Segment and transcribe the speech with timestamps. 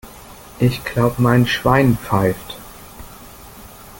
[0.59, 2.57] Ich glaube, mein Schwein pfeift!